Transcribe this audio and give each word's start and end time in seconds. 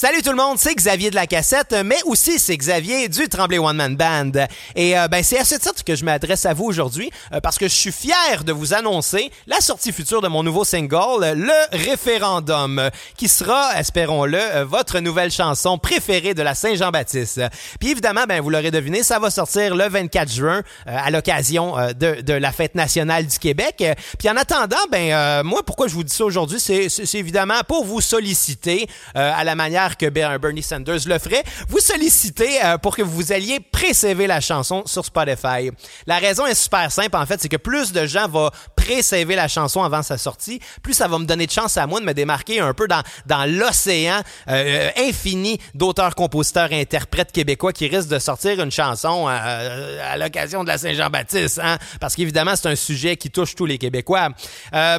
Salut 0.00 0.22
tout 0.22 0.30
le 0.30 0.36
monde, 0.36 0.56
c'est 0.58 0.74
Xavier 0.74 1.10
de 1.10 1.14
la 1.14 1.26
cassette, 1.26 1.76
mais 1.84 1.98
aussi 2.06 2.38
c'est 2.38 2.56
Xavier 2.56 3.10
du 3.10 3.28
Tremblay 3.28 3.58
One 3.58 3.76
Man 3.76 3.96
Band. 3.96 4.46
Et 4.74 4.98
euh, 4.98 5.08
ben 5.08 5.22
c'est 5.22 5.38
à 5.38 5.44
ce 5.44 5.56
titre 5.56 5.84
que 5.84 5.94
je 5.94 6.06
m'adresse 6.06 6.46
à 6.46 6.54
vous 6.54 6.64
aujourd'hui 6.64 7.10
euh, 7.34 7.40
parce 7.42 7.58
que 7.58 7.68
je 7.68 7.74
suis 7.74 7.92
fier 7.92 8.42
de 8.42 8.50
vous 8.50 8.72
annoncer 8.72 9.30
la 9.46 9.60
sortie 9.60 9.92
future 9.92 10.22
de 10.22 10.28
mon 10.28 10.42
nouveau 10.42 10.64
single, 10.64 11.34
le 11.36 11.76
référendum, 11.76 12.88
qui 13.18 13.28
sera, 13.28 13.78
espérons-le, 13.78 14.38
euh, 14.40 14.64
votre 14.64 15.00
nouvelle 15.00 15.30
chanson 15.30 15.76
préférée 15.76 16.32
de 16.32 16.40
la 16.40 16.54
Saint-Jean-Baptiste. 16.54 17.42
Puis 17.78 17.90
évidemment, 17.90 18.24
ben 18.26 18.40
vous 18.40 18.48
l'aurez 18.48 18.70
deviné, 18.70 19.02
ça 19.02 19.18
va 19.18 19.28
sortir 19.28 19.74
le 19.76 19.86
24 19.86 20.32
juin 20.32 20.62
à 20.86 21.10
l'occasion 21.10 21.74
de, 21.94 22.22
de, 22.22 22.32
la 22.32 22.52
fête 22.52 22.74
nationale 22.74 23.26
du 23.26 23.38
Québec. 23.38 23.84
Puis 24.18 24.30
en 24.30 24.36
attendant, 24.38 24.78
ben 24.90 25.42
moi 25.42 25.62
pourquoi 25.62 25.88
je 25.88 25.92
vous 25.92 26.04
dis 26.04 26.14
ça 26.14 26.24
aujourd'hui, 26.24 26.58
c'est 26.58 26.88
évidemment 27.18 27.60
pour 27.68 27.84
vous 27.84 28.00
solliciter 28.00 28.88
à 29.14 29.44
la 29.44 29.54
manière 29.54 29.89
que 29.96 30.08
Bernie 30.08 30.62
Sanders 30.62 31.00
le 31.06 31.18
ferait, 31.18 31.42
vous 31.68 31.78
sollicitez 31.78 32.64
euh, 32.64 32.78
pour 32.78 32.96
que 32.96 33.02
vous 33.02 33.32
alliez 33.32 33.60
présaver 33.60 34.26
la 34.26 34.40
chanson 34.40 34.82
sur 34.86 35.04
Spotify. 35.04 35.70
La 36.06 36.18
raison 36.18 36.46
est 36.46 36.54
super 36.54 36.90
simple, 36.90 37.16
en 37.16 37.26
fait, 37.26 37.40
c'est 37.40 37.48
que 37.48 37.56
plus 37.56 37.92
de 37.92 38.06
gens 38.06 38.28
vont 38.28 38.50
présaver 38.76 39.34
la 39.34 39.48
chanson 39.48 39.82
avant 39.82 40.02
sa 40.02 40.18
sortie, 40.18 40.60
plus 40.82 40.94
ça 40.94 41.08
va 41.08 41.18
me 41.18 41.24
donner 41.24 41.46
de 41.46 41.52
chance 41.52 41.76
à 41.76 41.86
moi 41.86 42.00
de 42.00 42.04
me 42.04 42.14
démarquer 42.14 42.60
un 42.60 42.74
peu 42.74 42.88
dans, 42.88 43.02
l'océan 43.46 44.20
euh, 44.48 44.90
infini 44.96 45.58
d'auteurs, 45.74 46.14
compositeurs 46.14 46.72
interprètes 46.72 47.32
québécois 47.32 47.72
qui 47.72 47.88
risquent 47.88 48.08
de 48.08 48.18
sortir 48.18 48.60
une 48.60 48.70
chanson 48.70 49.26
euh, 49.28 50.12
à 50.12 50.16
l'occasion 50.16 50.62
de 50.62 50.68
la 50.68 50.78
Saint-Jean-Baptiste, 50.78 51.60
hein? 51.62 51.78
parce 52.00 52.16
qu'évidemment, 52.16 52.56
c'est 52.56 52.68
un 52.68 52.76
sujet 52.76 53.16
qui 53.16 53.30
touche 53.30 53.54
tous 53.54 53.66
les 53.66 53.78
Québécois. 53.78 54.28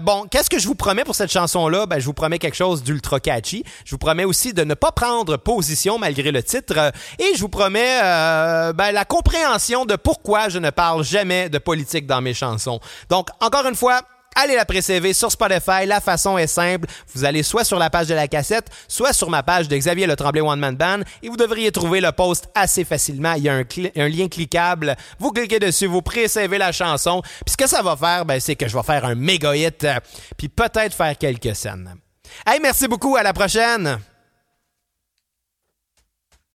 bon, 0.01 0.25
qu'est-ce 0.29 0.49
que 0.49 0.59
je 0.59 0.67
vous 0.67 0.75
promets 0.75 1.03
pour 1.03 1.15
cette 1.15 1.31
chanson-là? 1.31 1.85
Ben, 1.85 1.99
je 1.99 2.05
vous 2.05 2.13
promets 2.13 2.39
quelque 2.39 2.55
chose 2.55 2.83
d'ultra 2.83 3.19
catchy. 3.19 3.63
Je 3.85 3.91
vous 3.91 3.97
promets 3.97 4.25
aussi 4.25 4.53
de 4.53 4.63
ne 4.71 4.75
pas 4.75 4.91
prendre 4.91 5.37
position 5.37 5.99
malgré 5.99 6.31
le 6.31 6.41
titre. 6.41 6.91
Et 7.19 7.35
je 7.35 7.41
vous 7.41 7.49
promets 7.49 7.99
euh, 8.01 8.73
ben, 8.73 8.91
la 8.91 9.05
compréhension 9.05 9.85
de 9.85 9.95
pourquoi 9.95 10.49
je 10.49 10.59
ne 10.59 10.69
parle 10.69 11.03
jamais 11.03 11.49
de 11.49 11.57
politique 11.57 12.07
dans 12.07 12.21
mes 12.21 12.33
chansons. 12.33 12.79
Donc, 13.09 13.27
encore 13.41 13.67
une 13.67 13.75
fois, 13.75 14.01
allez 14.35 14.55
la 14.55 14.65
préserver 14.65 15.13
sur 15.13 15.31
Spotify. 15.31 15.85
La 15.85 15.99
façon 15.99 16.37
est 16.37 16.47
simple. 16.47 16.87
Vous 17.13 17.25
allez 17.25 17.43
soit 17.43 17.65
sur 17.65 17.77
la 17.77 17.89
page 17.89 18.07
de 18.07 18.13
la 18.13 18.27
cassette, 18.27 18.69
soit 18.87 19.13
sur 19.13 19.29
ma 19.29 19.43
page 19.43 19.67
de 19.67 19.75
Xavier 19.75 20.07
Le 20.07 20.15
Tremblay 20.15 20.41
One 20.41 20.59
Man 20.59 20.75
Band 20.75 20.99
et 21.21 21.27
vous 21.27 21.37
devriez 21.37 21.71
trouver 21.71 21.99
le 21.99 22.11
post 22.13 22.47
assez 22.55 22.85
facilement. 22.85 23.33
Il 23.33 23.43
y 23.43 23.49
a 23.49 23.55
un, 23.55 23.63
un 23.97 24.07
lien 24.07 24.29
cliquable. 24.29 24.95
Vous 25.19 25.31
cliquez 25.31 25.59
dessus, 25.59 25.87
vous 25.87 26.01
préservez 26.01 26.57
la 26.57 26.71
chanson. 26.71 27.21
Puis 27.45 27.51
ce 27.51 27.57
que 27.57 27.67
ça 27.67 27.81
va 27.81 27.97
faire, 27.97 28.25
ben, 28.25 28.39
c'est 28.39 28.55
que 28.55 28.67
je 28.67 28.75
vais 28.75 28.83
faire 28.83 29.03
un 29.05 29.15
méga 29.15 29.55
hit, 29.55 29.83
euh, 29.83 29.99
puis 30.37 30.47
peut-être 30.47 30.95
faire 30.95 31.17
quelques 31.17 31.55
scènes. 31.55 31.95
Hey, 32.47 32.59
merci 32.61 32.87
beaucoup. 32.87 33.17
À 33.17 33.23
la 33.23 33.33
prochaine. 33.33 33.99